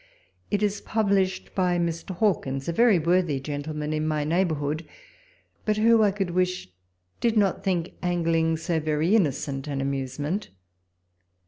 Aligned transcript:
It 0.49 0.63
is 0.63 0.81
published 0.81 1.53
by 1.53 1.77
Mr. 1.77 2.15
Hawkins, 2.15 2.67
a 2.67 2.73
very 2.73 2.97
worthy 2.97 3.39
gentleman 3.39 3.93
in 3.93 4.07
mj' 4.07 4.25
neighbourhood, 4.29 4.83
but 5.63 5.77
who, 5.77 6.01
I 6.01 6.09
could 6.09 6.31
wish, 6.31 6.69
did 7.19 7.37
not 7.37 7.63
think 7.63 7.93
angling 8.01 8.57
so 8.57 8.79
very 8.79 9.15
innocent 9.15 9.67
an 9.67 9.79
amusement. 9.79 10.49